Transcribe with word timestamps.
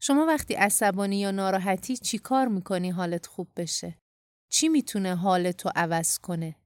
شما 0.00 0.26
وقتی 0.26 0.54
عصبانی 0.54 1.20
یا 1.20 1.30
ناراحتی 1.30 1.96
چی 1.96 2.18
کار 2.18 2.48
می‌کنی 2.48 2.90
حالت 2.90 3.26
خوب 3.26 3.48
بشه؟ 3.56 3.98
چی 4.48 4.68
می‌تونه 4.68 5.16
حالتو 5.16 5.70
عوض 5.76 6.18
کنه؟ 6.18 6.56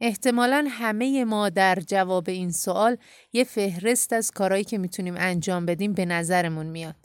احتمالا 0.00 0.66
همه 0.70 1.24
ما 1.24 1.48
در 1.48 1.78
جواب 1.86 2.28
این 2.28 2.50
سوال 2.52 2.96
یه 3.32 3.44
فهرست 3.44 4.12
از 4.12 4.30
کارهایی 4.30 4.64
که 4.64 4.78
می‌تونیم 4.78 5.14
انجام 5.18 5.66
بدیم 5.66 5.92
به 5.92 6.04
نظرمون 6.04 6.66
میاد. 6.66 6.96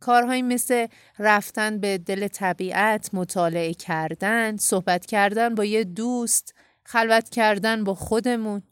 کارهایی 0.00 0.42
مثل 0.42 0.86
رفتن 1.18 1.78
به 1.78 1.98
دل 1.98 2.28
طبیعت، 2.28 3.10
مطالعه 3.12 3.74
کردن، 3.74 4.56
صحبت 4.56 5.06
کردن 5.06 5.54
با 5.54 5.64
یه 5.64 5.84
دوست، 5.84 6.54
خلوت 6.84 7.28
کردن 7.28 7.84
با 7.84 7.94
خودمون. 7.94 8.62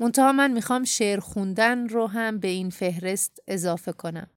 منتها 0.00 0.32
من 0.32 0.50
می‌خوام 0.50 0.84
شعر 0.84 1.20
خوندن 1.20 1.88
رو 1.88 2.06
هم 2.06 2.38
به 2.38 2.48
این 2.48 2.70
فهرست 2.70 3.38
اضافه 3.46 3.92
کنم. 3.92 4.30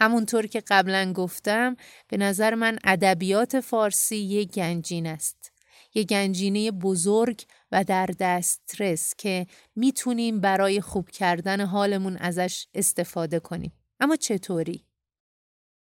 همونطور 0.00 0.46
که 0.46 0.62
قبلا 0.68 1.12
گفتم 1.12 1.76
به 2.08 2.16
نظر 2.16 2.54
من 2.54 2.78
ادبیات 2.84 3.60
فارسی 3.60 4.16
یک 4.16 4.52
گنجین 4.52 5.06
است. 5.06 5.52
یک 5.94 6.08
گنجینه 6.08 6.70
بزرگ 6.70 7.42
و 7.72 7.84
در 7.84 8.06
دسترس 8.20 9.14
که 9.18 9.46
می‌تونیم 9.76 10.40
برای 10.40 10.80
خوب 10.80 11.10
کردن 11.10 11.60
حالمون 11.60 12.16
ازش 12.16 12.66
استفاده 12.74 13.40
کنیم. 13.40 13.72
اما 14.00 14.16
چطوری؟ 14.16 14.84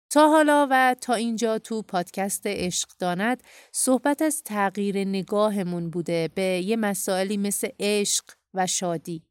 تا 0.09 0.29
حالا 0.29 0.67
و 0.71 0.95
تا 1.01 1.13
اینجا 1.13 1.59
تو 1.59 1.81
پادکست 1.81 2.41
عشق 2.45 2.89
داند 2.99 3.43
صحبت 3.71 4.21
از 4.21 4.43
تغییر 4.43 4.97
نگاهمون 4.97 5.89
بوده 5.89 6.29
به 6.35 6.41
یه 6.41 6.75
مسائلی 6.75 7.37
مثل 7.37 7.69
عشق 7.79 8.25
و 8.57 8.67
شادی 8.67 9.23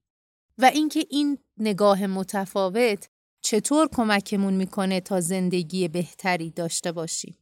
و 0.58 0.64
اینکه 0.64 1.06
این 1.10 1.38
نگاه 1.56 2.06
متفاوت 2.06 3.08
چطور 3.42 3.88
کمکمون 3.88 4.54
می‌کنه 4.54 5.00
تا 5.00 5.20
زندگی 5.20 5.88
بهتری 5.88 6.50
داشته 6.50 6.92
باشیم. 6.92 7.38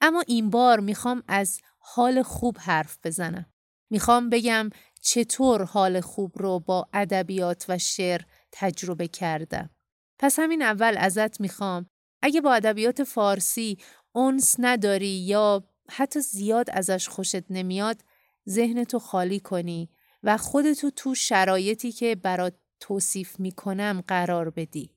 اما 0.00 0.24
این 0.26 0.50
بار 0.50 0.80
می‌خوام 0.80 1.22
از 1.28 1.60
حال 1.78 2.22
خوب 2.22 2.56
حرف 2.60 2.98
بزنم. 3.04 3.46
می‌خوام 3.90 4.30
بگم 4.30 4.70
چطور 5.00 5.64
حال 5.64 6.00
خوب 6.00 6.32
رو 6.34 6.60
با 6.60 6.88
ادبیات 6.92 7.64
و 7.68 7.78
شعر 7.78 8.20
تجربه 8.52 9.08
کردم. 9.08 9.70
پس 10.18 10.38
همین 10.38 10.62
اول 10.62 10.94
ازت 10.98 11.40
می‌خوام 11.40 11.86
اگه 12.22 12.40
با 12.40 12.54
ادبیات 12.54 13.04
فارسی 13.04 13.78
اونس 14.12 14.56
نداری 14.58 15.18
یا 15.18 15.64
حتی 15.90 16.20
زیاد 16.20 16.70
ازش 16.70 17.08
خوشت 17.08 17.50
نمیاد 17.50 18.04
ذهنتو 18.48 18.98
خالی 18.98 19.40
کنی 19.40 19.90
و 20.24 20.36
خودتو 20.36 20.90
تو 20.90 21.14
شرایطی 21.14 21.92
که 21.92 22.14
برات 22.14 22.54
توصیف 22.80 23.40
می‌کنم 23.40 24.04
قرار 24.08 24.50
بدی. 24.50 24.90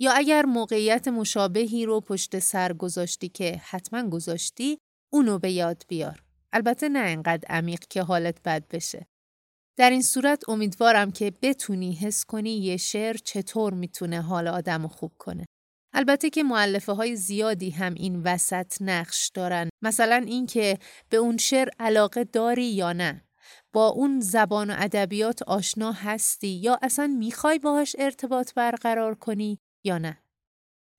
یا 0.00 0.12
اگر 0.12 0.44
موقعیت 0.44 1.08
مشابهی 1.08 1.86
رو 1.86 2.00
پشت 2.00 2.38
سر 2.38 2.72
گذاشتی 2.72 3.28
که 3.28 3.60
حتما 3.64 4.08
گذاشتی 4.08 4.78
اونو 5.12 5.38
به 5.38 5.52
یاد 5.52 5.84
بیار. 5.88 6.22
البته 6.52 6.88
نه 6.88 6.98
انقدر 6.98 7.48
عمیق 7.48 7.80
که 7.90 8.02
حالت 8.02 8.42
بد 8.42 8.68
بشه. 8.68 9.06
در 9.78 9.90
این 9.90 10.02
صورت 10.02 10.48
امیدوارم 10.48 11.12
که 11.12 11.32
بتونی 11.42 11.92
حس 11.92 12.24
کنی 12.24 12.50
یه 12.50 12.76
شعر 12.76 13.16
چطور 13.16 13.74
می‌تونه 13.74 14.20
حال 14.20 14.48
آدم 14.48 14.86
خوب 14.86 15.12
کنه. 15.18 15.44
البته 15.92 16.30
که 16.30 16.42
معلفه 16.42 16.92
های 16.92 17.16
زیادی 17.16 17.70
هم 17.70 17.94
این 17.94 18.22
وسط 18.22 18.74
نقش 18.80 19.30
دارن. 19.34 19.68
مثلا 19.82 20.24
اینکه 20.26 20.78
به 21.08 21.16
اون 21.16 21.36
شعر 21.36 21.68
علاقه 21.78 22.24
داری 22.24 22.66
یا 22.66 22.92
نه. 22.92 23.23
با 23.74 23.88
اون 23.88 24.20
زبان 24.20 24.70
و 24.70 24.74
ادبیات 24.78 25.42
آشنا 25.42 25.92
هستی 25.92 26.48
یا 26.48 26.78
اصلا 26.82 27.06
می‌خوای 27.06 27.58
باهاش 27.58 27.96
ارتباط 27.98 28.54
برقرار 28.54 29.14
کنی 29.14 29.58
یا 29.84 29.98
نه. 29.98 30.18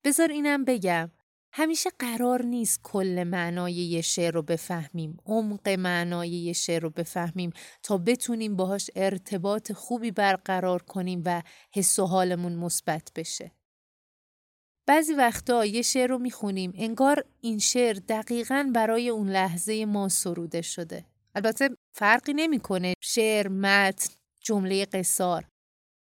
بذار 0.04 0.32
اینم 0.32 0.66
بگم 0.66 1.12
همیشه 1.54 1.90
قرار 2.00 2.46
نیست 2.46 2.80
کل 2.84 3.24
معنای 3.24 3.74
یه 3.74 4.02
شعر 4.02 4.34
رو 4.34 4.42
بفهمیم 4.42 5.18
عمق 5.26 5.70
معنای 5.70 6.30
یه 6.30 6.54
شعر 6.54 6.82
رو 6.82 6.90
بفهمیم 6.90 7.52
تا 7.84 7.98
بتونیم 7.98 8.56
باهاش 8.56 8.90
ارتباط 8.96 9.72
خوبی 9.72 10.12
برقرار 10.12 10.82
کنیم 10.82 11.22
و 11.26 11.42
حس 11.74 12.00
و 12.00 12.06
حالمون 12.06 12.56
مثبت 12.56 13.12
بشه 13.16 13.52
بعضی 14.88 15.14
وقتا 15.14 15.66
یه 15.66 15.82
شعر 15.82 16.10
رو 16.10 16.18
می‌خونیم 16.18 16.74
انگار 16.76 17.26
این 17.42 17.60
شعر 17.60 17.94
دقیقا 17.94 18.72
برای 18.74 19.10
اون 19.10 19.30
لحظه 19.30 19.86
ما 19.86 20.10
سروده 20.10 20.62
شده 20.62 21.06
البته 21.36 21.70
فرقی 21.94 22.34
نمی‌کنه 22.34 22.94
شعر 23.02 23.48
متن 23.48 24.14
جمله 24.42 24.86
قصار. 24.86 25.48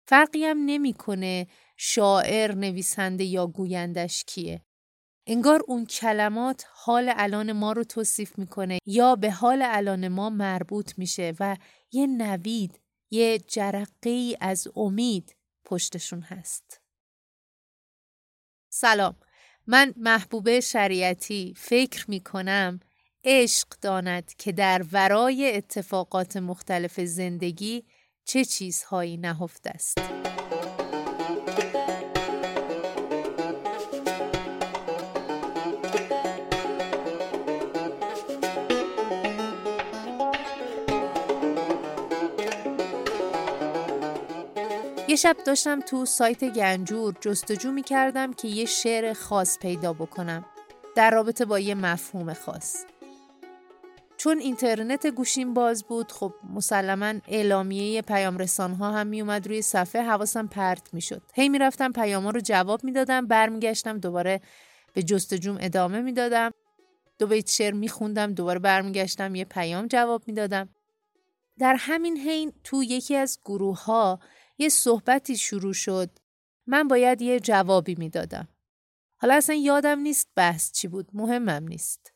فرقی 0.09 0.45
هم 0.45 0.59
نمی‌کنه 0.67 1.47
شاعر 1.77 2.55
نویسنده 2.55 3.25
یا 3.25 3.47
گویندش 3.47 4.25
کیه. 4.25 4.63
انگار 5.27 5.61
اون 5.67 5.87
کلمات 5.87 6.65
حال 6.73 7.13
الان 7.17 7.53
ما 7.53 7.73
رو 7.73 7.85
توصیف 7.85 8.39
می‌کنه 8.39 8.79
یا 8.87 9.17
به 9.17 9.31
حال 9.31 9.63
الان 9.65 10.09
ما 10.09 10.31
مربوط 10.31 10.99
میشه 10.99 11.35
و 11.41 11.57
یه 11.93 12.07
نوید 12.07 12.81
یه 13.11 13.39
جرقه 13.39 14.37
از 14.41 14.69
امید 14.77 15.37
پشتشون 15.65 16.21
هست. 16.21 16.81
سلام. 18.73 19.17
من 19.67 19.95
محبوبه 19.97 20.61
شریعتی 20.61 21.55
فکر 21.57 22.11
می‌کنم 22.11 22.81
عشق 23.25 23.69
داند 23.81 24.33
که 24.39 24.53
در 24.53 24.85
ورای 24.93 25.57
اتفاقات 25.57 26.37
مختلف 26.37 27.01
زندگی 27.01 27.85
چه 28.25 28.45
چیزهایی 28.45 29.17
نهفته 29.17 29.71
است. 29.71 29.99
یه 45.09 45.17
شب 45.17 45.37
داشتم 45.47 45.81
تو 45.81 46.05
سایت 46.05 46.45
گنجور 46.45 47.15
جستجو 47.21 47.73
می 47.73 47.83
کردم 47.83 48.33
که 48.33 48.49
یه 48.49 48.65
شعر 48.65 49.13
خاص 49.13 49.59
پیدا 49.59 49.93
بکنم 49.93 50.45
در 50.97 51.11
رابطه 51.11 51.45
با 51.45 51.59
یه 51.59 51.75
مفهوم 51.75 52.35
خاص. 52.35 52.85
چون 54.25 54.39
اینترنت 54.39 55.07
گوشیم 55.07 55.55
باز 55.55 55.85
بود 55.85 56.13
خب 56.13 56.35
مسلما 56.55 57.15
اعلامیه 57.29 58.03
پیام 58.03 58.39
رسان 58.39 58.75
ها 58.75 58.93
هم 58.93 59.07
می 59.07 59.21
اومد 59.21 59.47
روی 59.47 59.63
صفحه 59.63 60.03
حواسم 60.03 60.47
پرت 60.47 60.95
می 60.95 61.01
شد. 61.01 61.23
هی 61.35 61.49
می 61.49 61.59
رفتم 61.59 61.93
پیام 61.93 62.25
ها 62.25 62.31
رو 62.31 62.41
جواب 62.41 62.85
می 62.85 62.93
دادم 62.93 63.27
برمیگشتم 63.27 63.99
دوباره 63.99 64.41
به 64.93 65.03
جستجوم 65.03 65.59
ادامه 65.61 66.01
می 66.01 66.13
دادم. 66.13 66.51
دو 67.19 67.27
بیت 67.27 67.51
شعر 67.51 67.73
می 67.73 67.89
خوندم 67.89 68.33
دوباره 68.33 68.59
برمیگشتم 68.59 69.35
یه 69.35 69.45
پیام 69.45 69.87
جواب 69.87 70.23
می 70.27 70.35
دادم. 70.35 70.69
در 71.59 71.77
همین 71.79 72.17
حین 72.17 72.53
تو 72.65 72.83
یکی 72.83 73.17
از 73.17 73.39
گروه 73.45 73.85
ها 73.85 74.21
یه 74.59 74.69
صحبتی 74.69 75.37
شروع 75.37 75.73
شد 75.73 76.11
من 76.67 76.89
باید 76.89 77.23
یه 77.23 77.41
جوابی 77.41 77.95
می‌دادم. 77.99 78.49
حالا 79.17 79.35
اصلا 79.35 79.57
یادم 79.57 79.99
نیست 79.99 80.29
بحث 80.37 80.73
چی 80.73 80.89
بود 80.89 81.09
مهمم 81.13 81.69
نیست. 81.69 82.14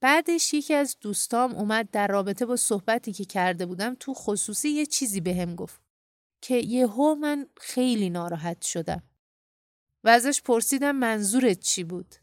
بعدش 0.00 0.54
یکی 0.54 0.74
از 0.74 0.96
دوستام 1.00 1.54
اومد 1.54 1.90
در 1.90 2.06
رابطه 2.06 2.46
با 2.46 2.56
صحبتی 2.56 3.12
که 3.12 3.24
کرده 3.24 3.66
بودم 3.66 3.96
تو 4.00 4.14
خصوصی 4.14 4.68
یه 4.68 4.86
چیزی 4.86 5.20
بهم 5.20 5.48
به 5.48 5.54
گفت 5.54 5.80
که 6.40 6.54
یهو 6.54 7.14
من 7.14 7.46
خیلی 7.60 8.10
ناراحت 8.10 8.62
شدم. 8.62 9.02
و 10.04 10.08
ازش 10.08 10.42
پرسیدم 10.42 10.96
منظورت 10.96 11.60
چی 11.60 11.84
بود؟ 11.84 12.14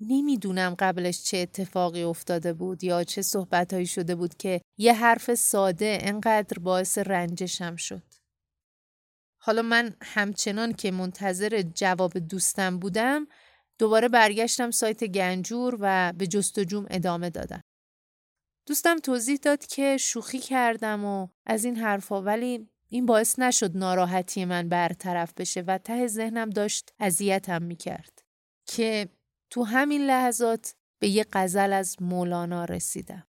نمی‌دونم 0.00 0.76
قبلش 0.78 1.22
چه 1.22 1.36
اتفاقی 1.36 2.02
افتاده 2.02 2.52
بود 2.52 2.84
یا 2.84 3.04
چه 3.04 3.22
صحبتهایی 3.22 3.86
شده 3.86 4.14
بود 4.14 4.36
که 4.36 4.60
یه 4.78 4.94
حرف 4.94 5.34
ساده 5.34 5.98
انقدر 6.00 6.58
باعث 6.58 6.98
رنجشم 6.98 7.76
شد. 7.76 8.02
حالا 9.38 9.62
من 9.62 9.96
همچنان 10.02 10.72
که 10.72 10.90
منتظر 10.90 11.62
جواب 11.74 12.18
دوستم 12.18 12.78
بودم 12.78 13.26
دوباره 13.82 14.08
برگشتم 14.08 14.70
سایت 14.70 15.04
گنجور 15.04 15.76
و 15.80 16.12
به 16.18 16.26
جستجوم 16.26 16.86
ادامه 16.90 17.30
دادم. 17.30 17.60
دوستم 18.68 18.98
توضیح 18.98 19.36
داد 19.36 19.66
که 19.66 19.96
شوخی 19.96 20.38
کردم 20.38 21.04
و 21.04 21.28
از 21.46 21.64
این 21.64 21.76
حرفا 21.76 22.22
ولی 22.22 22.68
این 22.88 23.06
باعث 23.06 23.38
نشد 23.38 23.76
ناراحتی 23.76 24.44
من 24.44 24.68
برطرف 24.68 25.34
بشه 25.34 25.60
و 25.60 25.78
ته 25.78 26.06
ذهنم 26.06 26.50
داشت 26.50 26.92
اذیتم 27.00 27.62
می‌کرد 27.62 28.22
که 28.66 29.08
تو 29.50 29.62
همین 29.62 30.06
لحظات 30.06 30.74
به 30.98 31.08
یه 31.08 31.26
غزل 31.32 31.72
از 31.72 32.02
مولانا 32.02 32.64
رسیدم. 32.64 33.26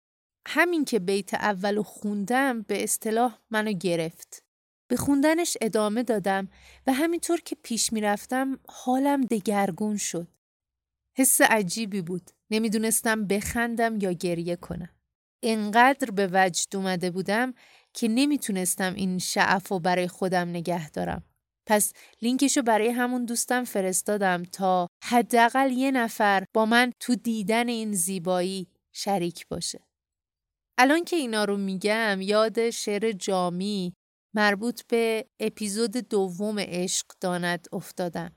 همین 0.48 0.86
که 0.86 1.00
بیت 1.00 1.34
اولو 1.34 1.84
خوندم 1.84 2.62
به 2.62 2.84
اصطلاح 2.84 3.40
منو 3.52 3.72
گرفت. 3.72 4.44
به 4.88 4.98
خوندنش 4.98 5.58
ادامه 5.62 6.04
دادم 6.04 6.50
و 6.88 6.94
همینطور 6.94 7.42
که 7.42 7.56
پیش 7.64 7.94
می‌رفتم 7.94 8.60
حالم 8.68 9.22
دگرگون 9.22 9.98
شد. 9.98 10.28
حس 11.18 11.42
عجیبی 11.42 12.02
بود. 12.02 12.32
نمی‌دونستم 12.52 13.28
بخندم 13.28 13.98
یا 14.02 14.12
گریه 14.12 14.56
کنم. 14.56 14.90
انقدر 15.44 16.12
به 16.12 16.30
وجد 16.34 16.76
اومده 16.76 17.12
بودم 17.12 17.54
که 17.94 18.08
نمی‌تونستم 18.08 18.94
این 18.94 19.20
شعف 19.20 19.72
و 19.72 19.80
برای 19.80 20.08
خودم 20.08 20.50
نگه 20.50 20.90
دارم. 20.90 21.24
پس 21.68 21.94
لینکشو 22.22 22.62
برای 22.62 22.90
همون 22.90 23.26
دوستم 23.26 23.64
فرستادم 23.64 24.44
تا 24.44 24.88
حداقل 25.04 25.72
یه 25.72 25.92
نفر 25.92 26.46
با 26.54 26.66
من 26.66 26.92
تو 27.00 27.16
دیدن 27.16 27.68
این 27.68 27.94
زیبایی 27.94 28.68
شریک 28.94 29.48
باشه. 29.48 29.88
الان 30.78 31.04
که 31.04 31.16
اینا 31.16 31.46
رو 31.46 31.58
میگم 31.58 32.20
یاد 32.22 32.70
شعر 32.70 33.12
جامی 33.12 33.94
مربوط 34.34 34.82
به 34.88 35.26
اپیزود 35.40 35.92
دوم 35.92 36.60
عشق 36.60 37.06
داند 37.20 37.68
افتادم. 37.72 38.36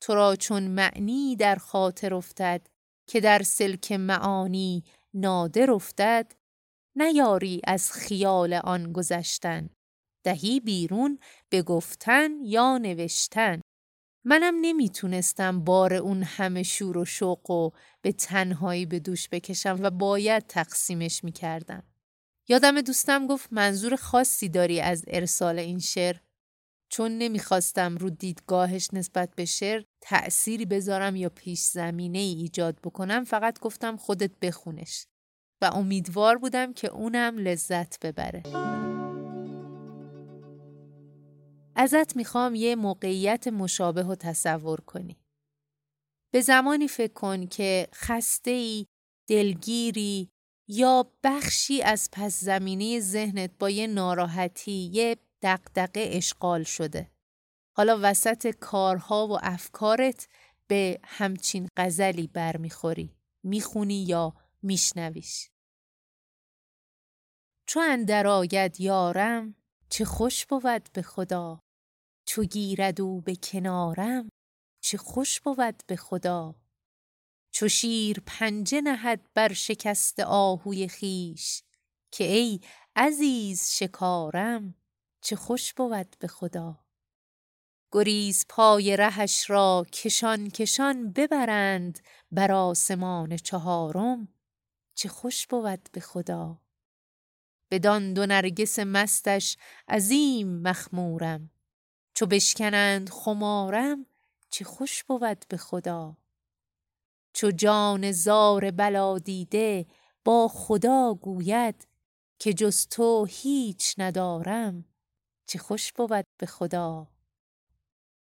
تو 0.00 0.14
را 0.14 0.36
چون 0.36 0.62
معنی 0.62 1.36
در 1.36 1.56
خاطر 1.56 2.14
افتد 2.14 2.66
که 3.06 3.20
در 3.20 3.42
سلک 3.42 3.92
معانی 3.92 4.84
نادر 5.14 5.70
افتد 5.70 6.32
نیاری 6.96 7.60
از 7.64 7.92
خیال 7.92 8.52
آن 8.54 8.92
گذشتن. 8.92 9.70
دهی 10.24 10.60
بیرون 10.60 11.18
به 11.48 11.62
گفتن 11.62 12.30
یا 12.42 12.78
نوشتن. 12.78 13.60
منم 14.24 14.54
نمی‌تونستم 14.60 15.64
بار 15.64 15.94
اون 15.94 16.22
همه 16.22 16.62
شور 16.62 16.98
و 16.98 17.04
شوق 17.04 17.50
و 17.50 17.70
به 18.02 18.12
تنهایی 18.12 18.86
به 18.86 18.98
دوش 18.98 19.28
بکشم 19.28 19.78
و 19.80 19.90
باید 19.90 20.46
تقسیمش 20.46 21.24
می‌کردم. 21.24 21.82
یادم 22.48 22.80
دوستم 22.80 23.26
گفت 23.26 23.52
منظور 23.52 23.96
خاصی 23.96 24.48
داری 24.48 24.80
از 24.80 25.04
ارسال 25.08 25.58
این 25.58 25.78
شعر؟ 25.78 26.16
چون 26.88 27.18
نمی‌خواستم 27.18 27.96
رو 27.96 28.10
دیدگاهش 28.10 28.88
نسبت 28.92 29.34
به 29.34 29.44
شعر 29.44 29.82
تأثیری 30.00 30.64
بذارم 30.64 31.16
یا 31.16 31.28
پیش 31.28 31.60
زمینه 31.60 32.18
ای 32.18 32.34
ایجاد 32.34 32.78
بکنم 32.84 33.24
فقط 33.24 33.60
گفتم 33.60 33.96
خودت 33.96 34.30
بخونش 34.42 35.06
و 35.62 35.70
امیدوار 35.74 36.38
بودم 36.38 36.72
که 36.72 36.88
اونم 36.88 37.38
لذت 37.38 38.06
ببره. 38.06 38.42
ازت 41.76 42.16
می‌خوام 42.16 42.54
یه 42.54 42.76
موقعیت 42.76 43.48
مشابه 43.48 44.02
رو 44.02 44.14
تصور 44.14 44.80
کنی. 44.80 45.16
به 46.32 46.40
زمانی 46.40 46.88
فکر 46.88 47.12
کن 47.12 47.46
که 47.46 47.88
خسته 47.94 48.50
ای، 48.50 48.86
دلگیری 49.28 50.28
یا 50.68 51.12
بخشی 51.24 51.82
از 51.82 52.08
پس 52.12 52.40
زمینه 52.40 53.00
ذهنت 53.00 53.50
با 53.58 53.70
یه 53.70 53.86
ناراحتی، 53.86 54.90
یه 54.92 55.16
دقدقه 55.42 56.08
اشغال 56.12 56.62
شده. 56.62 57.10
حالا 57.80 57.98
وسط 58.02 58.46
کارها 58.46 59.26
و 59.26 59.38
افکارت 59.42 60.28
به 60.66 61.00
همچین 61.04 61.68
غزلی 61.76 62.26
برمیخوری. 62.26 63.16
می‌خونی 63.42 64.04
یا 64.04 64.34
میشنویش. 64.62 65.50
چو 67.66 67.80
اندر 67.80 68.26
آید 68.26 68.80
یارم 68.80 69.54
چه 69.90 70.04
خوش 70.04 70.46
بود 70.46 70.88
به 70.92 71.02
خدا 71.02 71.60
چو 72.26 72.44
گیرد 72.44 73.00
او 73.00 73.20
به 73.20 73.36
کنارم 73.36 74.28
چه 74.80 74.98
خوش 74.98 75.40
بود 75.40 75.82
به 75.86 75.96
خدا 75.96 76.54
چو 77.50 77.68
شیر 77.68 78.22
پنجه 78.26 78.80
نهد 78.80 79.26
بر 79.34 79.52
شکست 79.52 80.20
آهوی 80.20 80.88
خیش 80.88 81.62
که 82.10 82.24
ای 82.24 82.60
عزیز 82.96 83.70
شکارم 83.70 84.74
چه 85.20 85.36
خوش 85.36 85.74
بود 85.74 86.16
به 86.18 86.28
خدا 86.28 86.89
گریز 87.92 88.46
پای 88.48 88.96
رهش 88.96 89.50
را 89.50 89.86
کشان 89.92 90.50
کشان 90.50 91.12
ببرند 91.12 92.00
بر 92.32 92.52
آسمان 92.52 93.36
چهارم 93.36 94.28
چه 94.94 95.08
خوش 95.08 95.46
بود 95.46 95.88
به 95.92 96.00
خدا! 96.00 96.60
بدان 97.70 98.14
دو 98.14 98.26
نرگس 98.26 98.78
مستش 98.78 99.56
عظیم 99.88 100.62
مخمورم 100.62 101.50
چو 102.14 102.26
بشکنند 102.26 103.10
خمارم 103.10 104.06
چه 104.50 104.64
خوش 104.64 105.04
بود 105.04 105.44
به 105.48 105.56
خدا! 105.56 106.16
چو 107.32 107.50
جان 107.50 108.12
زار 108.12 108.70
بلا 108.70 109.18
دیده 109.18 109.86
با 110.24 110.48
خدا 110.48 111.14
گوید 111.14 111.88
که 112.38 112.52
جز 112.52 112.86
تو 112.86 113.24
هیچ 113.30 113.94
ندارم 113.98 114.84
چه 115.46 115.58
خوش 115.58 115.92
بود 115.92 116.24
به 116.38 116.46
خدا! 116.46 117.19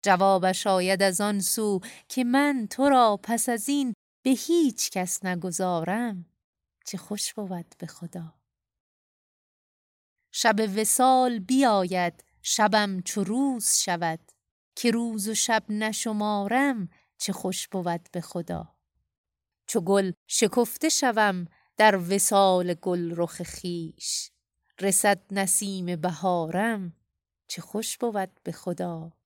جوابش 0.03 0.67
آید 0.67 1.03
از 1.03 1.21
آن 1.21 1.39
سو 1.39 1.79
که 2.09 2.23
من 2.23 2.67
تو 2.69 2.89
را 2.89 3.19
پس 3.23 3.49
از 3.49 3.69
این 3.69 3.93
به 4.23 4.29
هیچ 4.29 4.91
کس 4.91 5.25
نگذارم. 5.25 6.25
چه 6.85 6.97
خوش 6.97 7.33
بود 7.33 7.75
به 7.79 7.87
خدا. 7.87 8.33
شب 10.31 10.55
وسال 10.75 11.39
بیاید 11.39 12.23
شبم 12.41 13.01
چو 13.01 13.23
روز 13.23 13.77
شود. 13.77 14.19
که 14.77 14.91
روز 14.91 15.27
و 15.27 15.33
شب 15.33 15.63
نشمارم 15.69 16.89
چه 17.17 17.33
خوش 17.33 17.67
بود 17.67 18.09
به 18.11 18.21
خدا. 18.21 18.75
چو 19.67 19.81
گل 19.81 20.11
شکفته 20.27 20.89
شوم 20.89 21.45
در 21.77 21.97
وسال 21.97 22.73
گل 22.73 23.13
رخ 23.15 23.43
خیش 23.43 24.31
رسد 24.81 25.21
نسیم 25.31 25.95
بهارم 25.95 26.93
چه 27.47 27.61
خوش 27.61 27.97
بود 27.97 28.39
به 28.43 28.51
خدا. 28.51 29.16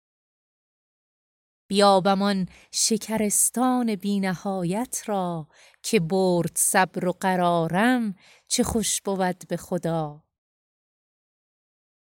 بیابمان 1.71 2.47
شکرستان 2.71 3.95
بینهایت 3.95 5.03
را 5.05 5.47
که 5.83 5.99
برد 5.99 6.51
صبر 6.55 7.07
و 7.07 7.11
قرارم 7.11 8.15
چه 8.47 8.63
خوش 8.63 9.01
بود 9.01 9.47
به 9.47 9.57
خدا. 9.57 10.23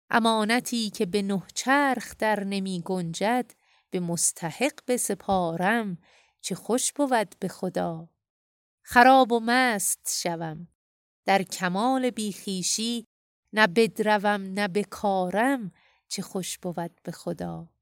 امانتی 0.09 0.89
که 0.89 1.05
به 1.05 1.21
نه 1.21 1.43
چرخ 1.53 2.15
در 2.19 2.43
نمی 2.43 2.81
گنجد 2.85 3.51
به 3.89 3.99
مستحق 3.99 4.79
بسپارم 4.87 5.97
چه 6.41 6.55
خوش 6.55 6.93
بود 6.93 7.35
به 7.39 7.47
خدا. 7.47 8.09
خراب 8.81 9.31
و 9.31 9.39
مست 9.43 10.19
شوم 10.21 10.67
در 11.25 11.43
کمال 11.43 12.09
بیخیشی 12.09 13.05
نه 13.53 13.67
بدروم 13.67 14.41
نه 14.41 14.67
بکارم 14.67 15.71
چه 16.07 16.21
خوش 16.21 16.57
بود 16.57 17.01
به 17.03 17.11
خدا. 17.11 17.76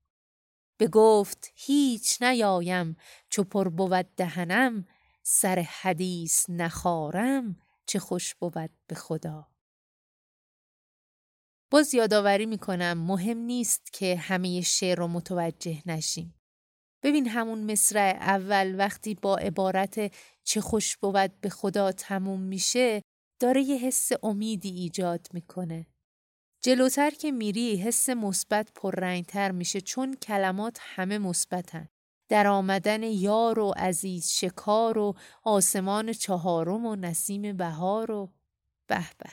به 0.78 0.88
گفت 0.88 1.52
هیچ 1.56 2.22
نیایم 2.22 2.98
چو 3.30 3.44
پر 3.44 3.70
بود 3.70 4.16
دهنم 4.16 4.86
سر 5.24 5.60
حدیث 5.60 6.46
نخارم 6.50 7.62
چه 7.86 8.00
خوش 8.00 8.36
بود 8.36 8.72
به 8.88 8.96
خدا 8.96 9.48
باز 11.72 11.94
یادآوری 11.94 12.46
می‌کنم 12.46 12.98
مهم 12.98 13.38
نیست 13.38 13.94
که 13.94 14.16
همه 14.16 14.62
شعر 14.62 14.98
رو 14.98 15.08
متوجه 15.08 15.82
نشیم. 15.86 16.36
ببین 17.04 17.28
همون 17.28 17.72
مصرع 17.72 18.18
اول 18.20 18.76
وقتی 18.78 19.16
با 19.16 19.38
عبارت 19.38 20.14
چه 20.44 20.62
خوش 20.62 20.98
بود 20.98 21.42
به 21.42 21.50
خدا 21.50 21.92
تموم 21.92 22.42
میشه 22.42 23.02
داره 23.40 23.62
یه 23.62 23.78
حس 23.78 24.10
امیدی 24.24 24.70
ایجاد 24.70 25.28
می‌کنه. 25.34 25.88
جلوتر 26.66 27.10
که 27.10 27.32
میری 27.32 27.76
حس 27.76 28.10
مثبت 28.10 28.72
پررنگتر 28.76 29.52
میشه 29.52 29.82
چون 29.82 30.14
کلمات 30.14 30.78
همه 30.82 31.18
مثبتن. 31.18 31.88
در 32.30 32.48
آمدن 32.48 33.04
یار 33.04 33.60
و 33.60 33.74
عزیز 33.78 34.32
شکار 34.32 34.98
و 34.98 35.16
آسمان 35.44 36.14
چهارم 36.14 36.86
و 36.86 36.96
نسیم 36.96 37.58
بهار 37.58 38.12
و 38.12 38.34
به 38.88 39.06
به. 39.18 39.30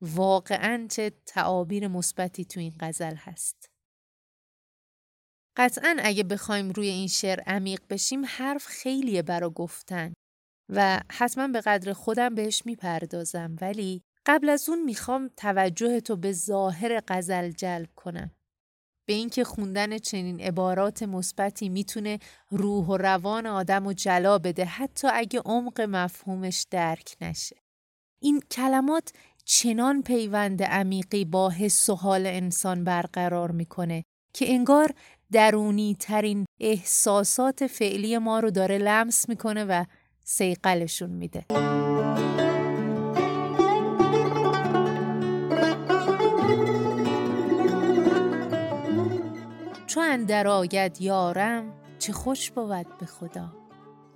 واقعا 0.00 0.86
چه 0.90 1.12
تعابیر 1.26 1.88
مثبتی 1.88 2.44
تو 2.44 2.60
این 2.60 2.74
غزل 2.80 3.14
هست. 3.14 3.70
قطعا 5.56 5.96
اگه 5.98 6.22
بخوایم 6.22 6.70
روی 6.70 6.88
این 6.88 7.08
شعر 7.08 7.40
عمیق 7.40 7.80
بشیم 7.90 8.24
حرف 8.24 8.66
خیلیه 8.66 9.22
برا 9.22 9.50
گفتن. 9.50 10.12
و 10.68 11.00
حتما 11.12 11.48
به 11.48 11.60
قدر 11.60 11.92
خودم 11.92 12.34
بهش 12.34 12.62
می‌پردازم. 12.66 13.56
ولی 13.60 14.02
قبل 14.26 14.48
از 14.48 14.68
اون 14.68 14.82
می‌خوام 14.82 15.30
توجه 15.36 16.00
تو 16.00 16.16
به 16.16 16.32
ظاهر 16.32 17.02
غزل 17.08 17.50
جلب 17.50 17.88
کنم. 17.96 18.30
به 19.06 19.12
اینکه 19.12 19.44
خوندن 19.44 19.98
چنین 19.98 20.40
عبارات 20.40 21.02
مثبتی 21.02 21.68
می‌تونه 21.68 22.18
روح 22.50 22.86
و 22.86 22.96
روان 22.96 23.46
آدم 23.46 23.86
و 23.86 23.92
جلا 23.92 24.38
بده 24.38 24.64
حتی 24.64 25.08
اگه 25.12 25.40
عمق 25.44 25.80
مفهومش 25.80 26.66
درک 26.70 27.16
نشه. 27.20 27.56
این 28.22 28.40
کلمات 28.50 29.12
چنان 29.44 30.02
پیوند 30.02 30.62
عمیقی 30.62 31.24
با 31.24 31.50
حس 31.50 31.88
و 31.90 31.94
حال 31.94 32.26
انسان 32.26 32.84
برقرار 32.84 33.50
می‌کنه 33.50 34.04
که 34.34 34.52
انگار 34.52 34.94
درونی 35.32 35.96
ترین 36.00 36.46
احساسات 36.60 37.66
فعلی 37.66 38.18
ما 38.18 38.40
رو 38.40 38.50
داره 38.50 38.78
لمس 38.78 39.28
می‌کنه 39.28 39.64
و 39.64 39.84
سیقلشون 40.24 41.10
میده. 41.10 41.44
چو 49.94 50.00
اندر 50.00 50.46
آید 50.46 51.00
یارم 51.00 51.80
چه 51.98 52.12
خوش 52.12 52.50
بود 52.50 52.98
به 52.98 53.06
خدا 53.06 53.52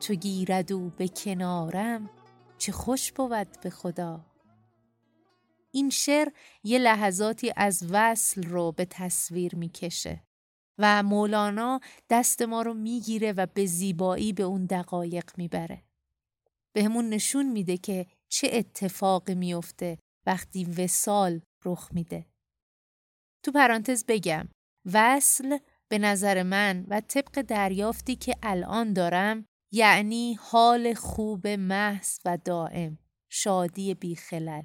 چو 0.00 0.14
گیرد 0.14 0.72
او 0.72 0.92
به 0.96 1.08
کنارم 1.08 2.10
چه 2.58 2.72
خوش 2.72 3.12
بود 3.12 3.60
به 3.62 3.70
خدا 3.70 4.26
این 5.70 5.90
شعر 5.90 6.28
یه 6.64 6.78
لحظاتی 6.78 7.52
از 7.56 7.86
وصل 7.90 8.42
رو 8.42 8.72
به 8.72 8.84
تصویر 8.84 9.56
می‌کشه. 9.56 10.22
و 10.78 11.02
مولانا 11.02 11.80
دست 12.10 12.42
ما 12.42 12.62
رو 12.62 12.74
می‌گیره 12.74 13.32
و 13.32 13.46
به 13.46 13.66
زیبایی 13.66 14.32
به 14.32 14.42
اون 14.42 14.66
دقایق 14.66 15.30
می‌بره. 15.36 15.82
بهمون 16.72 17.08
نشون 17.08 17.52
میده 17.52 17.76
که 17.76 18.06
چه 18.28 18.48
اتفاقی 18.52 19.34
میفته 19.34 19.98
وقتی 20.26 20.64
وسال 20.64 21.40
رخ 21.64 21.88
میده. 21.92 22.26
تو 23.42 23.52
پرانتز 23.52 24.04
بگم 24.08 24.48
وصل 24.92 25.58
به 25.88 25.98
نظر 25.98 26.42
من 26.42 26.84
و 26.88 27.00
طبق 27.00 27.42
دریافتی 27.42 28.16
که 28.16 28.36
الان 28.42 28.92
دارم 28.92 29.46
یعنی 29.72 30.34
حال 30.40 30.94
خوب 30.94 31.46
محض 31.48 32.18
و 32.24 32.38
دائم 32.44 32.98
شادی 33.30 33.94
بیخلل. 33.94 34.62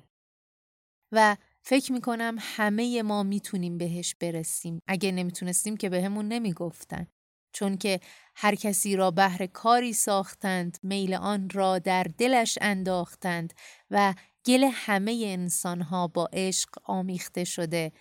و 1.11 1.37
فکر 1.61 1.91
می‌کنم 1.91 2.35
همه 2.39 3.01
ما 3.01 3.23
می‌تونیم 3.23 3.77
بهش 3.77 4.15
برسیم. 4.15 4.79
اگه 4.87 5.11
نمی‌تونستیم 5.11 5.77
که 5.77 5.89
بهمون 5.89 6.27
نمی‌گفتن. 6.27 7.07
چون 7.53 7.77
که 7.77 7.99
هر 8.35 8.55
کسی 8.55 8.95
را 8.95 9.11
بهر 9.11 9.45
کاری 9.45 9.93
ساختند 9.93 10.77
میل 10.83 11.13
آن 11.13 11.49
را 11.49 11.79
در 11.79 12.03
دلش 12.17 12.57
انداختند 12.61 13.53
و 13.91 14.13
گل 14.45 14.69
همه 14.73 15.23
انسانها 15.25 16.07
با 16.07 16.29
عشق 16.33 16.69
آمیخته 16.83 17.43
شده. 17.43 17.91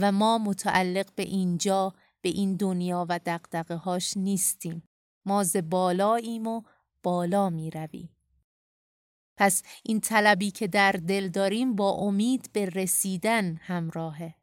و 0.00 0.12
ما 0.12 0.38
متعلق 0.38 1.14
به 1.14 1.22
اینجا 1.22 1.94
به 2.20 2.28
این 2.28 2.56
دنیا 2.56 3.06
و 3.08 3.20
دقدقه 3.26 3.74
هاش 3.74 4.16
نیستیم 4.16 4.82
ما 5.26 5.44
ز 5.44 5.56
بالاییم 5.56 6.46
و 6.46 6.62
بالا 7.02 7.50
می 7.50 7.70
رویم. 7.70 8.16
پس 9.38 9.62
این 9.84 10.00
طلبی 10.00 10.50
که 10.50 10.66
در 10.66 10.92
دل 10.92 11.28
داریم 11.28 11.74
با 11.76 11.90
امید 11.90 12.52
به 12.52 12.66
رسیدن 12.66 13.56
همراهه. 13.56 14.34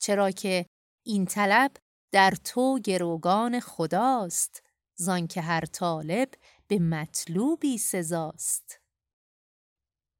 چرا 0.00 0.30
که 0.30 0.66
این 1.06 1.24
طلب 1.24 1.72
در 2.12 2.30
تو 2.30 2.78
گروگان 2.84 3.60
خداست 3.60 4.62
زان 4.98 5.26
که 5.26 5.40
هر 5.40 5.64
طالب 5.64 6.28
به 6.66 6.78
مطلوبی 6.78 7.78
سزاست. 7.78 8.80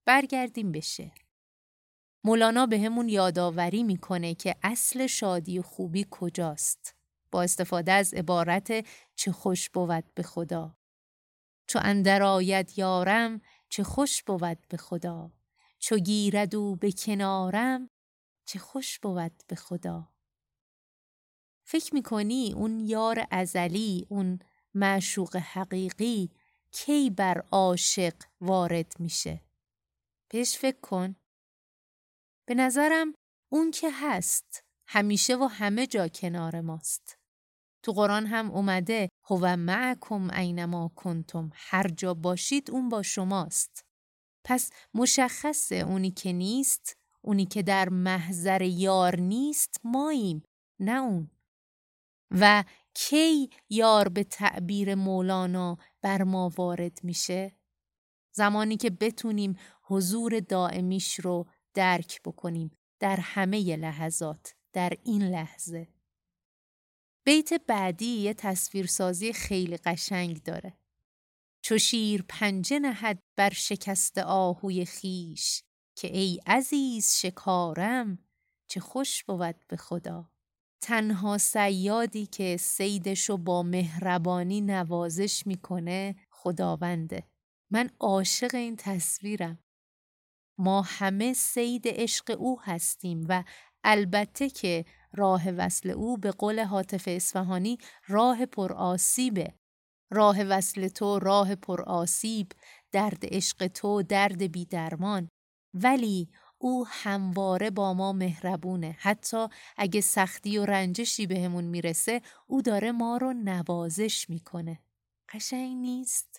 برگردیم 0.07 0.73
به 0.73 0.81
شعر. 0.81 1.28
مولانا 2.25 2.67
به 2.67 2.81
همون 2.81 3.09
یادآوری 3.09 3.83
می‌کنه 3.83 4.35
که 4.35 4.57
اصل 4.63 5.07
شادی 5.07 5.59
و 5.59 5.63
خوبی 5.63 6.07
کجاست. 6.11 6.95
با 7.31 7.43
استفاده 7.43 7.93
از 7.93 8.15
عبارت 8.15 8.87
چه 9.15 9.33
خوش 9.33 9.71
بود 9.71 10.15
به 10.15 10.23
خدا. 10.23 10.79
چو 11.69 11.79
اندر 11.83 12.23
آید 12.23 12.79
یارم 12.79 13.41
چه 13.69 13.83
خوش 13.85 14.23
بود 14.23 14.59
به 14.69 14.77
خدا 14.77 15.33
چو 15.79 15.97
گیرد 15.97 16.55
او 16.55 16.77
به 16.77 16.93
کنارم 16.93 17.91
چه 18.45 18.59
خوش 18.59 18.99
بود 18.99 19.43
به 19.47 19.57
خدا 19.57 20.09
فکر 21.65 21.95
می‌کنی 21.95 22.53
اون 22.57 22.81
یار 22.81 23.27
ازلی 23.31 24.07
اون 24.09 24.39
معشوق 24.75 25.37
حقیقی 25.37 26.31
کی 26.71 27.11
بر 27.11 27.45
عاشق 27.53 28.15
وارد 28.41 28.93
میشه 28.99 29.43
پیش 30.31 30.59
فکر 30.59 30.81
کن 30.81 31.17
به 32.49 32.55
نظرم 32.55 33.15
اون 33.53 33.71
که 33.71 33.91
هست 33.93 34.65
همیشه 34.89 35.37
و 35.37 35.45
همه 35.45 35.87
جا 35.87 36.09
کنار 36.09 36.61
ماست. 36.61 37.19
تو 37.83 37.93
قرآن 37.93 38.27
هم 38.27 38.51
اومده 38.51 39.09
هو 39.25 39.57
معکم 39.57 40.31
اینما 40.31 40.93
کنتم. 40.97 41.51
هر 41.55 41.89
جا 41.89 42.15
باشید 42.15 42.71
اون 42.71 42.89
با 42.89 43.03
شماست. 43.03 43.85
پس 44.45 44.71
مشخصه 44.95 45.75
اونی 45.75 46.11
که 46.11 46.33
نیست 46.33 46.93
اونی 47.23 47.47
که 47.47 47.63
در 47.63 47.89
محضر 47.89 48.63
یار 48.63 49.21
نیست 49.21 49.81
ماییم 49.85 50.43
نه 50.81 51.01
اون. 51.03 51.31
و 52.31 52.65
کی 52.95 53.51
یار 53.71 54.09
به 54.09 54.25
تعبیر 54.25 54.95
مولانا 54.95 55.79
بر 56.03 56.23
ما 56.23 56.53
وارد 56.57 56.99
میشه؟ 57.03 57.57
زمانی 58.33 58.77
که 58.77 58.91
بتونیم 58.91 59.59
حضور 59.83 60.41
دائمیش 60.41 61.15
رو 61.15 61.47
درک 61.79 62.23
بکنیم 62.23 62.71
در 63.01 63.17
همه 63.21 63.77
لحظات 63.77 64.55
در 64.73 64.93
این 65.05 65.23
لحظه 65.23 65.89
بیت 67.27 67.53
بعدی 67.67 68.07
یه 68.07 68.35
تصویرسازی 68.35 69.33
خیلی 69.33 69.77
قشنگ 69.77 70.43
داره. 70.43 70.79
چو 71.63 71.79
شیر 71.79 72.25
پنجه 72.29 72.79
نهد 72.79 73.23
بر 73.37 73.51
شکست 73.51 74.19
آهوی 74.19 74.85
خیش 74.85 75.63
که 75.97 76.17
ای 76.17 76.41
عزیز 76.47 77.15
شکارم 77.15 78.19
چه 78.71 78.81
خوش 78.81 79.25
بود 79.25 79.65
به 79.69 79.77
خدا. 79.77 80.31
تنها 80.83 81.39
سیادی 81.39 82.27
که 82.27 82.57
سیدشو 82.57 83.37
با 83.37 83.63
مهربانی 83.63 84.61
نوازش 84.61 85.47
می‌کنه 85.47 86.17
خداونده. 86.31 87.29
من 87.71 87.91
عاشق 88.01 88.55
این 88.55 88.77
تصویرم. 88.77 89.59
ما 90.59 90.83
همه 90.83 91.33
سید 91.33 91.83
عشق 91.87 92.37
او 92.39 92.61
هستیم 92.63 93.27
و 93.29 93.45
البته 93.85 94.51
که 94.51 94.85
راه 95.13 95.51
وصل 95.51 95.91
او 95.91 96.17
به 96.17 96.31
قول 96.31 96.61
حاطف 96.65 97.09
اصفهانی 97.09 97.79
راه 98.09 98.47
پر 98.47 98.73
آسیبه. 98.73 99.55
راه 100.11 100.43
وصل 100.43 100.89
تو 100.89 101.19
راه 101.19 101.55
پر 101.55 101.83
آسیب 101.83 102.53
درد 102.93 103.19
عشق 103.23 103.67
تو 103.67 104.03
درد 104.03 104.43
بی 104.43 104.65
درمان. 104.65 105.29
ولی 105.75 106.29
او 106.59 106.87
همواره 106.89 107.71
با 107.71 107.95
ما 107.95 108.13
مهربونه. 108.13 108.97
حتی 108.99 109.47
اگه 109.77 110.01
سختی 110.01 110.59
و 110.59 110.65
رنجشی 110.65 111.27
بهمون 111.27 111.65
می‌رسه 111.65 112.23
او 112.47 112.63
داره 112.63 112.93
ما 112.93 113.17
رو 113.17 113.33
نوازش 113.33 114.31
می‌کنه. 114.31 114.79
قشنگ 115.29 115.77
نیست؟ 115.77 116.38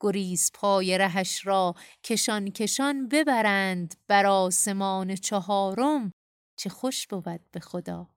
گریز 0.00 0.50
پای 0.54 0.98
رهش 0.98 1.46
را 1.46 1.74
کشان 2.04 2.50
کشان 2.50 3.08
ببرند 3.08 3.94
بر 4.08 4.26
آسمان 4.26 5.14
چهارم 5.14 6.12
چه 6.56 6.70
خوش 6.70 7.06
بود 7.06 7.40
به 7.50 7.60
خدا. 7.60 8.10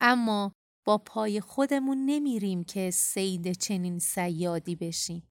اما 0.00 0.52
با 0.84 0.98
پای 0.98 1.40
خودمون 1.40 2.04
نمیریم 2.06 2.64
که 2.64 2.90
سید 2.90 3.52
چنین 3.52 3.98
سیادی 3.98 4.76
بشیم. 4.76 5.28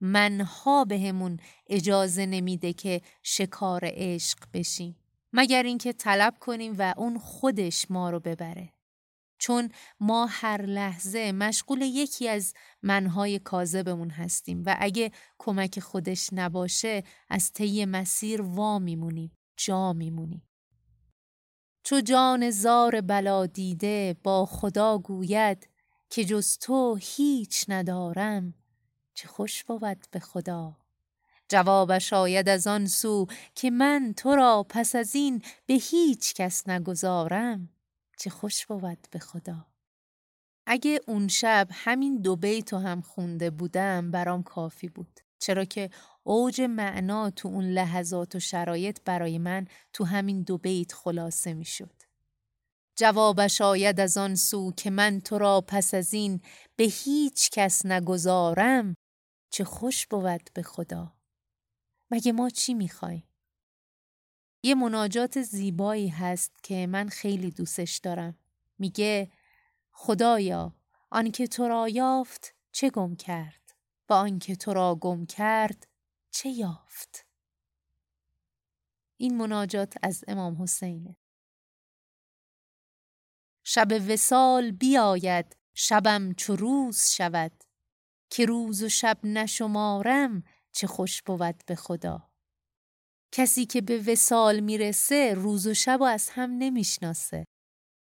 منها 0.00 0.84
بهمون 0.84 1.40
اجازه 1.66 2.26
نمیده 2.26 2.72
که 2.72 3.00
شکار 3.22 3.80
عشق 3.84 4.38
بشیم 4.52 4.96
مگر 5.32 5.62
اینکه 5.62 5.92
طلب 5.92 6.38
کنیم 6.40 6.74
و 6.78 6.94
اون 6.96 7.18
خودش 7.18 7.90
ما 7.90 8.10
رو 8.10 8.20
ببره. 8.20 8.77
چون 9.38 9.70
ما 10.00 10.26
هر 10.26 10.62
لحظه 10.62 11.32
مشغول 11.32 11.82
یکی 11.82 12.28
از 12.28 12.54
منهای 12.82 13.38
کاذبمون 13.38 14.10
هستیم 14.10 14.62
و 14.66 14.76
اگه 14.78 15.12
کمک 15.38 15.80
خودش 15.80 16.28
نباشه 16.32 17.04
از 17.28 17.52
طی 17.52 17.84
مسیر 17.84 18.42
وا 18.42 18.78
میمونیم 18.78 19.32
جا 19.56 19.92
میمونیم 19.92 20.42
چو 21.82 22.00
جان 22.00 22.50
زار 22.50 23.00
بلا 23.00 23.46
دیده 23.46 24.16
با 24.22 24.46
خدا 24.46 24.98
گوید 24.98 25.68
که 26.10 26.24
جز 26.24 26.58
تو 26.58 26.98
هیچ 27.00 27.64
ندارم 27.68 28.54
چه 29.14 29.28
خوش 29.28 29.64
بود 29.64 30.06
به 30.10 30.20
خدا. 30.20 30.76
جوابش 31.48 32.12
آید 32.12 32.48
از 32.48 32.66
آن 32.66 32.86
سو 32.86 33.26
که 33.54 33.70
من 33.70 34.14
تو 34.16 34.34
را 34.34 34.66
پس 34.68 34.94
از 34.94 35.14
این 35.14 35.42
به 35.66 35.74
هیچ 35.74 36.34
کس 36.34 36.68
نگذارم. 36.68 37.68
چه 38.20 38.30
خوش 38.30 38.66
بود 38.66 39.08
به 39.10 39.18
خدا 39.18 39.66
اگه 40.66 41.00
اون 41.06 41.28
شب 41.28 41.68
همین 41.72 42.22
دو 42.22 42.36
بیتو 42.36 42.78
هم 42.78 43.00
خونده 43.00 43.50
بودم 43.50 44.10
برام 44.10 44.42
کافی 44.42 44.88
بود 44.88 45.20
چرا 45.38 45.64
که 45.64 45.90
اوج 46.22 46.60
معنا 46.60 47.30
تو 47.30 47.48
اون 47.48 47.64
لحظات 47.64 48.34
و 48.34 48.40
شرایط 48.40 48.98
برای 49.04 49.38
من 49.38 49.66
تو 49.92 50.04
همین 50.04 50.42
دو 50.42 50.58
بیت 50.58 50.92
خلاصه 50.92 51.54
می 51.54 51.64
شد. 51.64 52.02
جوابش 52.98 53.60
آید 53.60 54.00
از 54.00 54.16
آن 54.16 54.34
سو 54.34 54.72
که 54.72 54.90
من 54.90 55.20
تو 55.20 55.38
را 55.38 55.64
پس 55.68 55.94
از 55.94 56.14
این 56.14 56.40
به 56.76 56.84
هیچ 56.84 57.50
کس 57.50 57.86
نگذارم 57.86 58.94
چه 59.52 59.64
خوش 59.64 60.06
بود 60.06 60.50
به 60.54 60.62
خدا. 60.62 61.16
مگه 62.10 62.32
ما 62.32 62.50
چی 62.50 62.74
می‌خوای؟ 62.74 63.27
یه 64.62 64.74
مناجات 64.74 65.42
زیبایی 65.42 66.08
هست 66.08 66.62
که 66.62 66.86
من 66.86 67.08
خیلی 67.08 67.50
دوستش 67.50 67.96
دارم. 67.96 68.38
میگه 68.78 69.32
خدایا 69.90 70.74
آنکه 71.10 71.46
تو 71.46 71.68
را 71.68 71.88
یافت 71.88 72.54
چه 72.72 72.90
گم 72.90 73.16
کرد 73.16 73.74
و 74.08 74.12
آنکه 74.12 74.56
تو 74.56 74.72
را 74.72 74.94
گم 74.94 75.26
کرد 75.26 75.86
چه 76.30 76.48
یافت؟ 76.48 77.26
این 79.16 79.36
مناجات 79.36 79.94
از 80.02 80.24
امام 80.28 80.62
حسینه. 80.62 81.16
شب 83.64 83.88
وسال 84.08 84.70
بیاید 84.70 85.56
شبم 85.74 86.34
چو 86.34 86.56
روز 86.56 87.08
شود 87.08 87.64
که 88.30 88.46
روز 88.46 88.82
و 88.82 88.88
شب 88.88 89.18
نشمارم 89.24 90.42
چه 90.72 90.86
خوش 90.86 91.22
بود 91.22 91.62
به 91.66 91.74
خدا 91.74 92.27
کسی 93.32 93.66
که 93.66 93.80
به 93.80 94.02
وسال 94.06 94.60
می‌رسه 94.60 95.34
روز 95.34 95.66
و 95.66 95.74
شب 95.74 96.00
و 96.00 96.04
از 96.04 96.28
هم 96.32 96.50
نمی‌شناسه. 96.50 97.44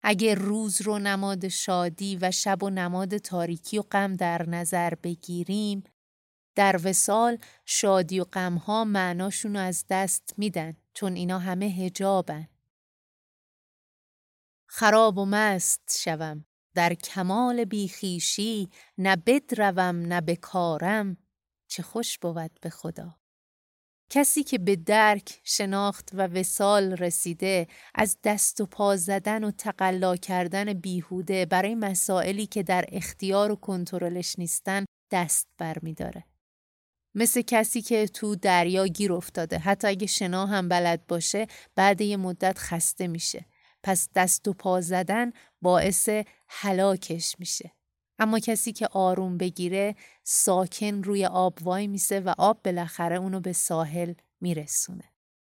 اگه 0.02 0.34
روز 0.34 0.82
رو 0.82 0.98
نماد 0.98 1.48
شادی 1.48 2.16
و 2.16 2.30
شب 2.30 2.62
و 2.62 2.70
نماد 2.70 3.16
تاریکی 3.16 3.78
و 3.78 3.82
غم 3.82 4.14
در 4.14 4.48
نظر 4.48 4.94
بگیریم 4.94 5.84
در 6.54 6.80
وسال 6.84 7.38
شادی 7.64 8.20
و 8.20 8.24
غمها 8.24 8.84
معناشون 8.84 9.56
رو 9.56 9.60
از 9.62 9.84
دست 9.90 10.34
میدن 10.36 10.76
چون 10.94 11.14
اینا 11.14 11.38
همه 11.38 11.66
هجابن 11.66 12.48
خراب 14.66 15.18
و 15.18 15.24
مست 15.24 15.98
شوم. 15.98 16.44
در 16.74 16.94
کمال 16.94 17.64
بیخیشی 17.64 18.70
نه 18.98 19.16
بدروم 19.16 19.96
نه 19.96 20.20
بکارم. 20.20 21.16
چه 21.68 21.82
خوش 21.82 22.18
بود 22.18 22.50
به 22.60 22.70
خدا. 22.70 23.23
کسی 24.14 24.42
که 24.42 24.59
به 24.59 24.76
درک، 24.76 25.40
شناخت 25.44 26.11
و 26.12 26.26
وسال 26.26 26.92
رسیده 26.92 27.66
از 27.94 28.18
دست 28.25 28.61
و 28.61 28.66
پا 28.66 28.97
زدن 28.97 29.44
و 29.44 29.50
تقلا 29.50 30.16
کردن 30.16 30.73
بیهوده 30.73 31.47
برای 31.47 31.75
مسائلی 31.75 32.47
که 32.47 32.62
در 32.62 32.85
اختیار 32.92 33.50
و 33.50 33.56
کنترلش 33.56 34.38
نیستن 34.38 34.85
دست 35.11 35.49
برمیداره. 35.59 36.25
مثل 37.14 37.42
کسی 37.42 37.83
که 37.83 38.06
تو 38.06 38.37
دریا 38.37 38.87
گیر 38.87 39.12
افتاده. 39.12 39.59
حتی 39.59 39.88
اگه 39.88 40.06
شنا 40.06 40.47
هم 40.47 40.68
بلد 40.68 41.06
باشه 41.06 41.47
بعد 41.75 42.00
یه 42.00 42.16
مدت 42.16 42.59
خسته 42.59 43.06
میشه. 43.06 43.47
پس 43.83 44.09
دست 44.14 44.49
و 44.49 44.52
پا 44.52 44.80
زدن 44.80 45.33
باعث 45.62 46.09
هلاکش 46.49 47.37
میشه. 47.38 47.73
اما 48.18 48.38
کسی 48.38 48.73
که 48.73 48.87
آروم 48.87 49.38
بگیره 49.38 49.97
ساکن 50.25 51.02
روی 51.02 51.26
آب 51.26 51.59
وای 51.62 51.87
میسه 51.87 52.21
و 52.21 52.35
آب 52.38 52.62
بالاخره 52.62 53.16
اونو 53.16 53.40
به 53.40 53.52
ساحل 53.52 54.14
میرسونه. 54.40 55.04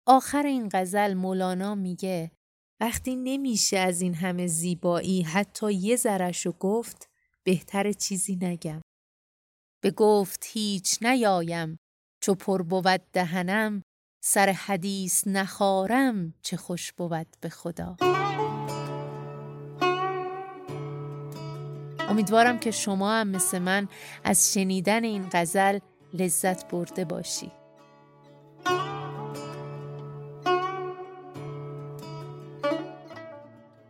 آخر 0.05 0.43
این 0.45 0.69
غزل 0.73 1.13
مولانا 1.13 1.75
میگه 1.75 2.31
وقتی 2.79 3.15
نمیشه 3.15 3.77
از 3.77 4.01
این 4.01 4.13
همه 4.13 4.47
زیبایی 4.47 5.21
حتی 5.21 5.73
یه 5.73 5.95
ذرشو 5.95 6.51
گفت 6.51 7.09
بهتر 7.43 7.91
چیزی 7.91 8.35
نگم. 8.35 8.81
به 9.81 9.91
گفت 9.91 10.45
هیچ 10.47 11.03
نیایم 11.03 11.79
چو 12.21 12.35
پر 12.35 12.61
بود 12.61 13.01
دهنم 13.13 13.83
سر 14.23 14.49
حدیث 14.49 15.27
نخارم 15.27 16.33
چه 16.41 16.57
خوش 16.57 16.93
بود 16.93 17.27
به 17.41 17.49
خدا. 17.49 17.97
امیدوارم 22.19 22.59
که 22.59 22.71
شما 22.71 23.11
هم 23.11 23.27
مثل 23.27 23.59
من 23.59 23.87
از 24.23 24.53
شنیدن 24.53 25.03
این 25.03 25.29
غزل 25.31 25.79
لذت 26.13 26.71
برده 26.71 27.05
باشی 27.05 27.51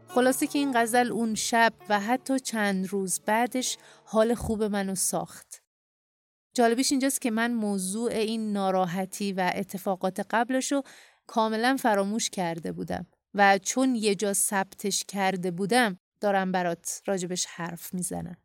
خلاصه 0.07 0.48
که 0.48 0.59
این 0.59 0.71
غزل 0.75 1.12
اون 1.12 1.36
شب 1.36 1.74
و 1.89 2.00
حتی 2.00 2.39
چند 2.39 2.88
روز 2.88 3.19
بعدش 3.25 3.77
حال 4.05 4.36
خوب 4.36 4.63
منو 4.63 4.95
ساخت. 4.95 5.63
جالبیش 6.55 6.91
اینجاست 6.91 7.21
که 7.21 7.31
من 7.31 7.53
موضوع 7.53 8.12
این 8.12 8.53
ناراحتی 8.53 9.33
و 9.33 9.51
اتفاقات 9.55 10.25
قبلشو 10.29 10.81
کاملا 11.27 11.77
فراموش 11.79 12.29
کرده 12.29 12.71
بودم 12.71 13.07
و 13.33 13.57
چون 13.57 13.95
یه 13.95 14.15
جا 14.15 14.33
ثبتش 14.33 15.03
کرده 15.03 15.51
بودم 15.51 16.00
دارم 16.20 16.52
برات 16.52 17.02
راجبش 17.06 17.46
حرف 17.46 17.94
می‌زنم. 17.94 18.38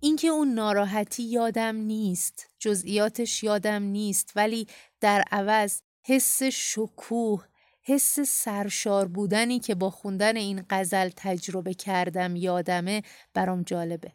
اینکه 0.00 0.28
اون 0.28 0.54
ناراحتی 0.54 1.22
یادم 1.22 1.76
نیست، 1.76 2.48
جزئیاتش 2.58 3.42
یادم 3.42 3.82
نیست 3.82 4.32
ولی 4.36 4.66
در 5.00 5.24
عوض 5.30 5.80
حس 6.02 6.42
شکوه، 6.42 7.46
حس 7.82 8.20
سرشار 8.20 9.08
بودنی 9.08 9.58
که 9.58 9.74
با 9.74 9.90
خوندن 9.90 10.36
این 10.36 10.64
غزل 10.70 11.10
تجربه 11.16 11.74
کردم 11.74 12.36
یادمه 12.36 13.02
برام 13.34 13.62
جالبه. 13.62 14.12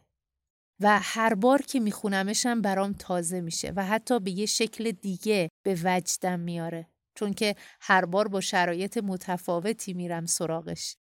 و 0.80 0.98
هر 1.02 1.34
بار 1.34 1.62
که 1.62 1.80
میخونمشم 1.80 2.62
برام 2.62 2.92
تازه 2.92 3.40
میشه 3.40 3.72
و 3.76 3.84
حتی 3.84 4.20
به 4.20 4.30
یه 4.30 4.46
شکل 4.46 4.90
دیگه 4.90 5.48
به 5.62 5.78
وجدم 5.84 6.40
میاره. 6.40 6.88
چون 7.14 7.32
که 7.32 7.56
هر 7.80 8.04
بار 8.04 8.28
با 8.28 8.40
شرایط 8.40 8.98
متفاوتی 8.98 9.92
میرم 9.92 10.26
سراغش. 10.26 10.96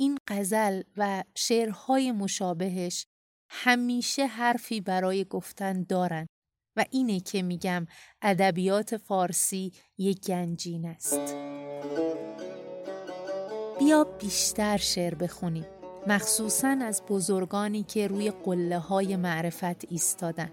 این 0.00 0.18
غزل 0.28 0.82
و 0.96 1.24
شعرهای 1.34 2.12
مشابهش 2.12 3.06
همیشه 3.50 4.26
حرفی 4.26 4.80
برای 4.80 5.24
گفتن 5.24 5.82
دارن 5.82 6.26
و 6.76 6.84
اینه 6.90 7.20
که 7.20 7.42
میگم 7.42 7.86
ادبیات 8.22 8.96
فارسی 8.96 9.72
یک 9.98 10.26
گنجین 10.26 10.86
است. 10.86 11.34
بیا 13.78 14.04
بیشتر 14.04 14.76
شعر 14.76 15.14
بخونیم 15.14 15.66
مخصوصا 16.06 16.68
از 16.68 17.02
بزرگانی 17.08 17.82
که 17.82 18.06
روی 18.06 18.30
قله 18.30 18.78
های 18.78 19.16
معرفت 19.16 19.92
ایستادن 19.92 20.52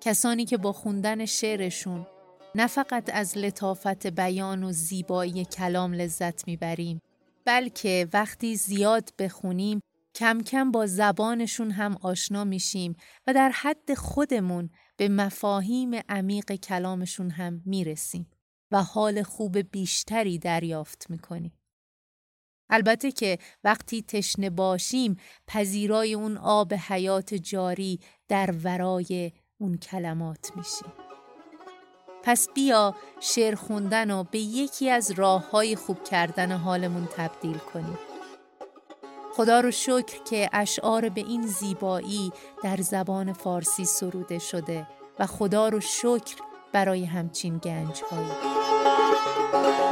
کسانی 0.00 0.44
که 0.44 0.56
با 0.56 0.72
خوندن 0.72 1.26
شعرشون 1.26 2.06
نه 2.54 2.66
فقط 2.66 3.10
از 3.14 3.38
لطافت 3.38 4.06
بیان 4.06 4.62
و 4.62 4.72
زیبایی 4.72 5.44
کلام 5.44 5.94
لذت 5.94 6.48
می‌بریم 6.48 7.00
بلکه 7.44 8.08
وقتی 8.12 8.56
زیاد 8.56 9.12
بخونیم 9.18 9.80
کم 10.14 10.40
کم 10.40 10.70
با 10.70 10.86
زبانشون 10.86 11.70
هم 11.70 11.96
آشنا 12.02 12.44
میشیم 12.44 12.96
و 13.26 13.34
در 13.34 13.50
حد 13.54 13.94
خودمون 13.94 14.70
به 14.96 15.08
مفاهیم 15.08 15.94
عمیق 16.08 16.52
کلامشون 16.54 17.30
هم 17.30 17.62
می‌رسیم 17.66 18.30
و 18.70 18.82
حال 18.82 19.22
خوب 19.22 19.58
بیشتری 19.58 20.38
دریافت 20.38 21.10
می‌کنیم. 21.10 21.52
البته 22.70 23.12
که 23.12 23.38
وقتی 23.64 24.02
تشنه 24.02 24.50
باشیم 24.50 25.16
پذیرای 25.46 26.14
اون 26.14 26.36
آب 26.36 26.74
حیات 26.74 27.34
جاری 27.34 28.00
در 28.28 28.54
ورای 28.64 29.32
اون 29.58 29.76
کلمات 29.76 30.56
میشیم. 30.56 31.01
پس 32.22 32.48
بیا 32.54 32.94
شعر 33.20 33.54
خوندن 33.54 34.10
و 34.10 34.24
به 34.24 34.38
یکی 34.38 34.90
از 34.90 35.10
راه 35.10 35.50
های 35.50 35.76
خوب 35.76 36.04
کردن 36.04 36.52
حالمون 36.52 37.08
تبدیل 37.16 37.58
کنیم. 37.58 37.98
خدا 39.36 39.60
رو 39.60 39.70
شکر 39.70 40.22
که 40.30 40.50
اشعار 40.52 41.08
به 41.08 41.20
این 41.20 41.46
زیبایی 41.46 42.32
در 42.62 42.76
زبان 42.76 43.32
فارسی 43.32 43.84
سروده 43.84 44.38
شده 44.38 44.86
و 45.18 45.26
خدا 45.26 45.68
رو 45.68 45.80
شکر 45.80 46.36
برای 46.72 47.04
همچین 47.04 47.58
گنج 47.58 48.02
هایی. 48.10 49.91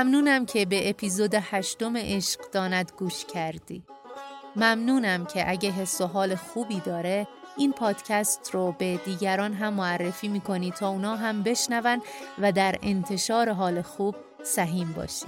ممنونم 0.00 0.46
که 0.46 0.66
به 0.66 0.90
اپیزود 0.90 1.34
هشتم 1.34 1.96
عشق 1.96 2.40
داند 2.52 2.92
گوش 2.98 3.24
کردی. 3.24 3.82
ممنونم 4.56 5.24
که 5.26 5.50
اگه 5.50 5.70
حس 5.70 6.00
و 6.00 6.06
حال 6.06 6.34
خوبی 6.34 6.80
داره 6.80 7.28
این 7.56 7.72
پادکست 7.72 8.50
رو 8.52 8.74
به 8.78 8.96
دیگران 8.96 9.52
هم 9.52 9.74
معرفی 9.74 10.28
می‌کنی 10.28 10.70
تا 10.70 10.88
اونا 10.88 11.16
هم 11.16 11.42
بشنون 11.42 12.02
و 12.38 12.52
در 12.52 12.78
انتشار 12.82 13.52
حال 13.52 13.82
خوب 13.82 14.14
سهیم 14.42 14.92
باشی. 14.92 15.26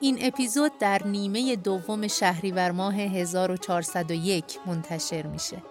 این 0.00 0.18
اپیزود 0.20 0.72
در 0.78 1.02
نیمه 1.06 1.56
دوم 1.56 2.08
شهریور 2.08 2.70
ماه 2.70 2.94
1401 2.94 4.44
منتشر 4.66 5.26
میشه. 5.26 5.62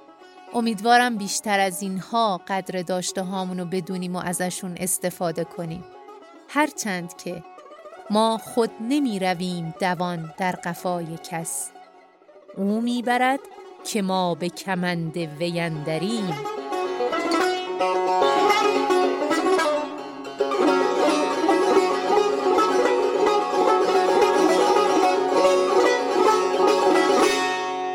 امیدوارم 0.54 1.18
بیشتر 1.18 1.60
از 1.60 1.82
اینها 1.82 2.42
قدر 2.48 2.82
داشته 2.82 3.22
هامونو 3.22 3.66
بدونیم 3.66 4.16
و 4.16 4.20
ازشون 4.20 4.76
استفاده 4.78 5.44
کنیم. 5.44 5.84
هرچند 6.56 7.18
که 7.18 7.44
ما 8.10 8.38
خود 8.38 8.72
نمی 8.82 9.20
رویم 9.20 9.74
دوان 9.80 10.34
در 10.38 10.52
قفای 10.52 11.18
کس. 11.24 11.72
او 12.58 12.82
می‌برد 12.82 13.40
که 13.84 14.02
ما 14.02 14.36
به 14.36 14.50
کمند 14.50 15.18
ویندریم 15.18 16.34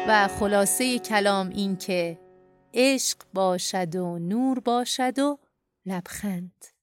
و 0.09 0.29
خلاصه 0.29 0.99
کلام 0.99 1.49
این 1.49 1.77
که 1.77 2.18
عشق 2.75 3.18
باشد 3.35 3.97
و 3.97 4.18
نور 4.18 4.61
باشد 4.61 5.18
و 5.18 5.38
لبخند. 5.87 6.78